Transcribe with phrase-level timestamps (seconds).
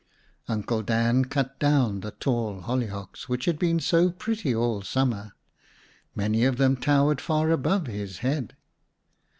[0.47, 5.33] Uncle Dan cut down the tall hollyhocks which had been so pretty all summer.
[6.15, 8.55] Many of them towered far above his head.